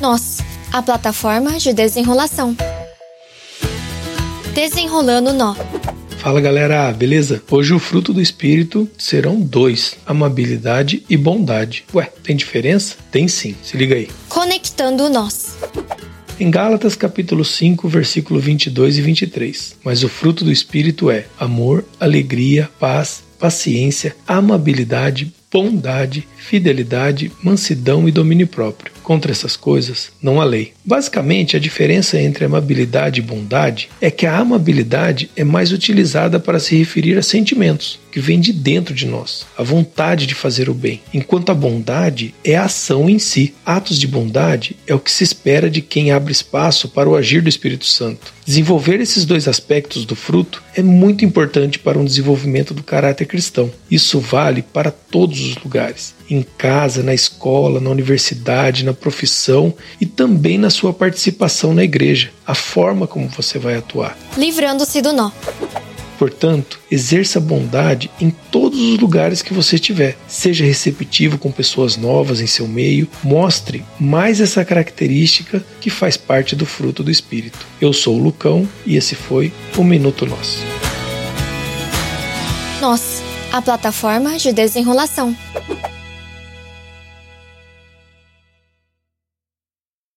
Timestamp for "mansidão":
27.42-28.06